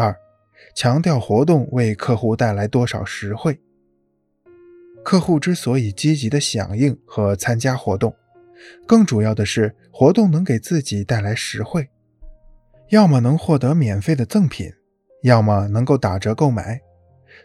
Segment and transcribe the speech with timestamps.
[0.00, 0.16] 二、
[0.74, 3.60] 强调活动为客户带来多少实惠。
[5.04, 8.14] 客户之所以积极的响应和参加活动，
[8.86, 11.90] 更主要的是活动能给自己带来实惠，
[12.88, 14.72] 要么能获得免费的赠品，
[15.22, 16.80] 要么能够打折购买。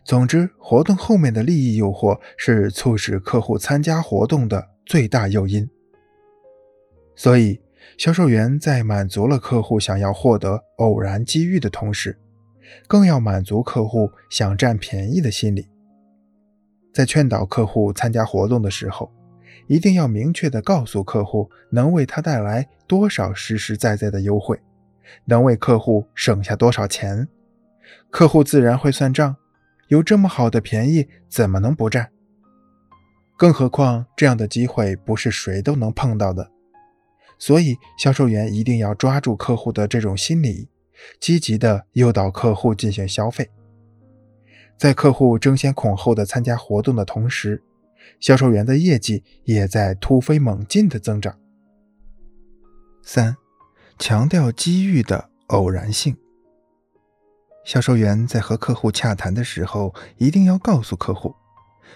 [0.06, 5.70] 总之，活动后面的利益诱惑是促使客户参加活动的最大诱因。
[7.16, 7.62] 所以，
[7.98, 12.20] 销售员在满足了客户想要获得偶然机遇的同时，
[12.88, 15.68] 更要满足客户想占便宜的心理。
[16.94, 19.12] 在劝导客户参加活动的时候，
[19.68, 24.60] 一定要明确地告诉客户能为他带来多少实实在在的优惠，
[25.26, 27.28] 能为客户省下多少钱，
[28.10, 29.36] 客户自然会算账。
[29.90, 32.10] 有这么好的便宜，怎么能不占？
[33.38, 36.50] 更何况这样的机会不是谁都能碰到的，
[37.38, 40.70] 所以销售员一定要抓住客户的这种心理，
[41.20, 43.50] 积极地诱导客户进行消费。
[44.78, 47.64] 在客户争先恐后的参加活动的同时，
[48.20, 51.40] 销售员的业绩也在突飞猛进的增长。
[53.02, 53.38] 三，
[53.98, 56.18] 强调机遇的偶然性。
[57.64, 61.34] 销售员在和客户洽谈的时候，一定要告诉客户，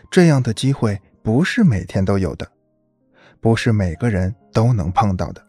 [0.10, 2.50] 这样的机会不是每天都有的，
[3.42, 5.46] 不是每个人都能碰到的。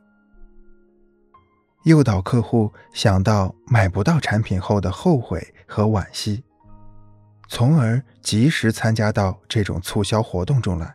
[1.84, 6.44] 诱导客户想到买不到产品后的后悔和惋惜，
[7.48, 10.94] 从而及时参加到这种促销活动中来。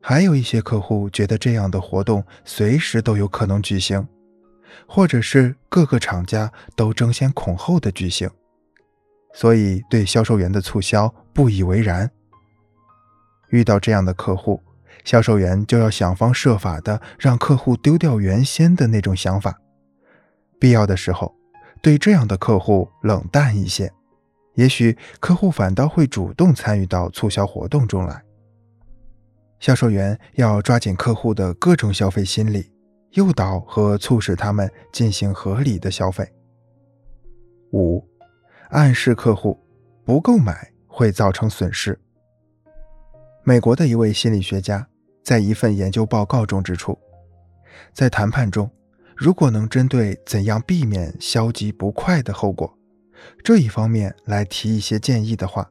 [0.00, 4.06] 还有一些客户觉得这样的活动随时都有可能举行。
[4.86, 8.28] 或者是各个厂家都争先恐后的举行，
[9.34, 12.10] 所以对销售员的促销不以为然。
[13.50, 14.62] 遇到这样的客户，
[15.04, 19.58] 销售员就要想方设法的让客户丢掉原先的那种想法，
[20.58, 21.34] 必要的时候
[21.80, 23.92] 对这样的客户冷淡一些，
[24.54, 28.22] 也许客户反倒会主动参与到促销活动中来。
[29.60, 32.72] 销售员要抓紧客户的各种消费心理。
[33.12, 36.26] 诱导和促使他们进行合理的消费。
[37.74, 38.02] 五，
[38.70, 39.62] 暗示客户
[40.02, 42.00] 不购买会造成损失。
[43.44, 44.86] 美国的一位心理学家
[45.24, 46.96] 在一份研究报告中指出，
[47.92, 48.70] 在谈判中，
[49.16, 52.72] 如果能针对怎样避免消极不快的后果
[53.42, 55.68] 这一方面来提一些建议的话，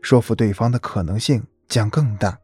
[0.00, 2.38] 说服对方的可能性将更大。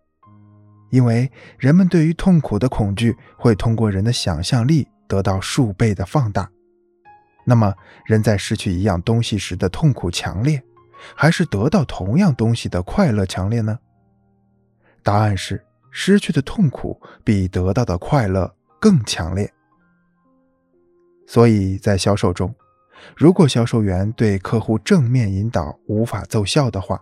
[0.90, 6.50] 因为人们对于痛苦的恐惧会通过人的想象力得到数倍的放大。
[7.46, 10.62] 那么，人在失去一样东西时的痛苦强烈，
[11.14, 13.78] 还是得到同样东西的快乐强烈呢？
[15.02, 19.52] 答案是，失去的痛苦比得到的快乐更强烈。
[21.26, 22.54] 所以在销售中，
[23.16, 27.00] 如果销售员对客户正面引导无法奏效的话，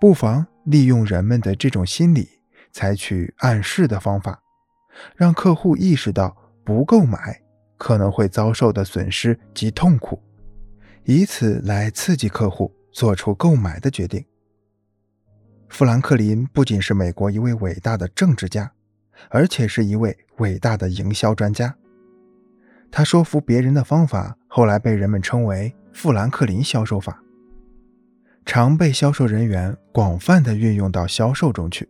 [0.00, 2.28] 不妨利用人们的这种心理。
[2.72, 4.40] 采取暗示的方法，
[5.16, 7.42] 让客户意识到不购买
[7.76, 10.22] 可能会遭受的损失及痛苦，
[11.02, 14.24] 以此来刺激客户做出购买的决定。
[15.70, 18.70] 富兰克林不仅是美国一位伟大的政治家，
[19.28, 21.74] 而且是一位伟大的营销专家。
[22.90, 27.22] 他说服别人的方法后来被人们称为“富兰克林销售法”，
[28.44, 31.88] 常被销售人员广泛的运用到销售中去。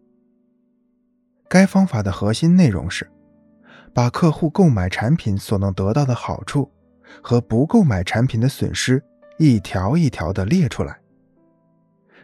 [1.48, 3.10] 该方法的核心内容是，
[3.94, 6.70] 把客户购买产品所能得到的好处
[7.22, 9.02] 和不购买产品的损失
[9.38, 11.00] 一条一条的列出来。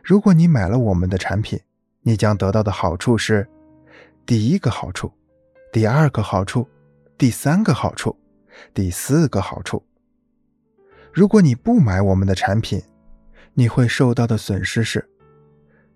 [0.07, 1.59] 如果你买了我们的产品，
[2.03, 3.45] 你将得到的好处是：
[4.25, 5.13] 第一个好处，
[5.73, 6.65] 第二个好处，
[7.19, 8.17] 第三个好处，
[8.73, 9.85] 第四个好处。
[11.13, 12.81] 如果你不买我们的产品，
[13.53, 15.05] 你会受到的损失是：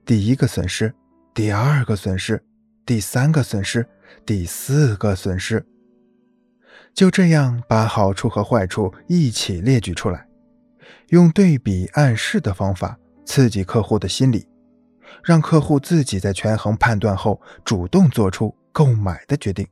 [0.05, 0.93] 第一个损失，
[1.33, 2.43] 第二个损失。
[2.85, 3.87] 第三个损失，
[4.27, 5.65] 第四个损失，
[6.93, 10.27] 就这样把好处和坏处一起列举出来，
[11.11, 12.99] 用对比暗示的方法
[13.31, 14.45] 刺激客户的心理，
[15.23, 19.65] 让客户自己在权衡判断后主动做出购买的决定。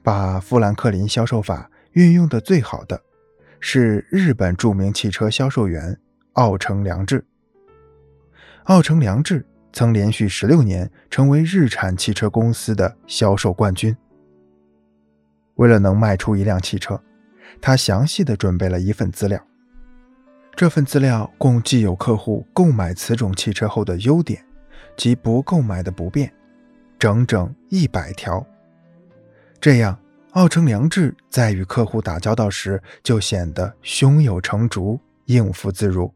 [0.00, 3.02] 把富兰克林销售法运用的最好的，
[3.58, 5.98] 是日本著名汽车销售员
[6.34, 7.26] 奥城良治。
[8.66, 9.44] 奥城良治。
[9.72, 13.96] 曾连续十六年成为日产汽车公司的销售冠军。
[15.56, 17.02] 为了能卖出一辆汽车，
[17.60, 19.44] 他详细的准备了一份资料。
[20.56, 24.44] 这份资料共既有客户购买此种汽车后的优点
[24.96, 26.32] 及不购买的不便，
[26.96, 28.44] 整整一百条。
[29.60, 29.98] 这样，
[30.30, 36.12] 奥城良智在与客户打交道时就显得胸有成竹、应付自如。